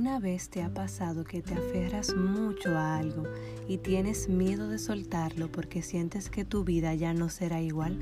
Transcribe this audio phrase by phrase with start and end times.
[0.00, 3.24] vez te ha pasado que te aferras mucho a algo
[3.68, 7.98] y tienes miedo de soltarlo porque sientes que tu vida ya no será igual?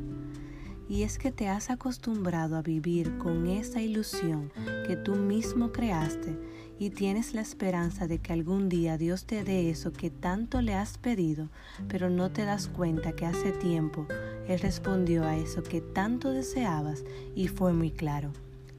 [0.89, 4.53] Y es que te has acostumbrado a vivir con esa ilusión
[4.87, 6.39] que tú mismo creaste
[6.79, 10.75] y tienes la esperanza de que algún día Dios te dé eso que tanto le
[10.75, 11.49] has pedido,
[11.89, 14.07] pero no te das cuenta que hace tiempo
[14.47, 17.05] Él respondió a eso que tanto deseabas
[17.35, 18.33] y fue muy claro,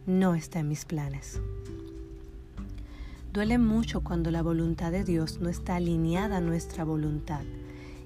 [0.05, 1.41] no está en mis planes.
[3.34, 7.41] Duele mucho cuando la voluntad de Dios no está alineada a nuestra voluntad.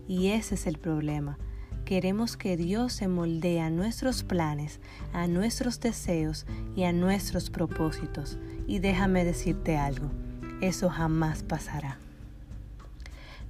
[0.08, 1.38] Y ese es el problema,
[1.86, 4.80] Queremos que Dios se moldee a nuestros planes,
[5.14, 8.40] a nuestros deseos y a nuestros propósitos.
[8.66, 10.10] Y déjame decirte algo,
[10.62, 12.00] eso jamás pasará.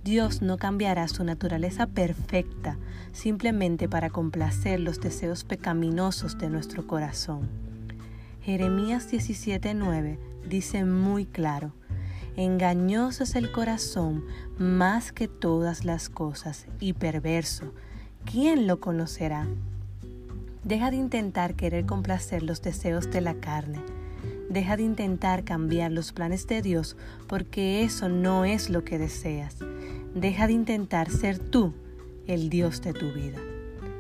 [0.04, 2.78] Dios no cambiará su naturaleza perfecta
[3.14, 7.48] simplemente para complacer los deseos pecaminosos de nuestro corazón.
[8.42, 11.74] Jeremías 17:9 dice muy claro,
[12.36, 14.24] engañoso es el corazón
[14.58, 17.72] más que todas las cosas y perverso.
[18.26, 19.48] ¿quién lo conocerá?
[20.64, 23.80] Deja de intentar querer complacer los deseos de la carne.
[24.50, 29.58] Deja de intentar cambiar los planes de Dios porque eso no es lo que deseas.
[30.16, 31.74] Deja de intentar ser tú
[32.28, 33.40] el Dios de tu vida.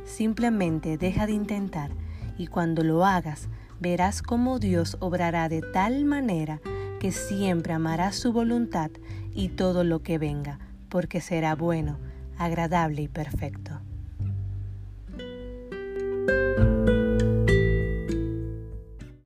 [0.06, 1.92] Simplemente deja de intentar
[2.38, 3.48] y cuando lo hagas
[3.80, 6.62] verás cómo Dios obrará de tal manera
[7.00, 8.92] que siempre amarás su voluntad
[9.34, 10.60] y todo lo que venga,
[10.90, 12.00] porque será bueno,
[12.38, 13.82] agradable y perfecto.